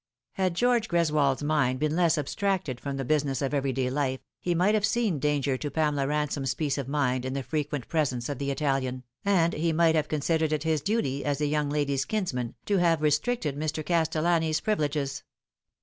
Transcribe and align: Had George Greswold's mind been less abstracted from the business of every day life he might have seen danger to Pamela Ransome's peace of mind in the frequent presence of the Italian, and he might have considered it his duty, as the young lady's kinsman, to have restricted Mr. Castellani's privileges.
Had 0.31 0.55
George 0.55 0.87
Greswold's 0.87 1.43
mind 1.43 1.77
been 1.77 1.95
less 1.95 2.17
abstracted 2.17 2.79
from 2.81 2.97
the 2.97 3.05
business 3.05 3.39
of 3.39 3.53
every 3.53 3.71
day 3.71 3.87
life 3.91 4.19
he 4.39 4.55
might 4.55 4.73
have 4.73 4.83
seen 4.83 5.19
danger 5.19 5.57
to 5.57 5.69
Pamela 5.69 6.07
Ransome's 6.07 6.55
peace 6.55 6.79
of 6.79 6.87
mind 6.87 7.23
in 7.23 7.33
the 7.33 7.43
frequent 7.43 7.87
presence 7.87 8.27
of 8.27 8.39
the 8.39 8.49
Italian, 8.49 9.03
and 9.23 9.53
he 9.53 9.71
might 9.71 9.93
have 9.93 10.07
considered 10.07 10.51
it 10.53 10.63
his 10.63 10.81
duty, 10.81 11.23
as 11.23 11.37
the 11.37 11.45
young 11.45 11.69
lady's 11.69 12.05
kinsman, 12.05 12.55
to 12.65 12.77
have 12.79 13.03
restricted 13.03 13.55
Mr. 13.55 13.85
Castellani's 13.85 14.59
privileges. 14.59 15.21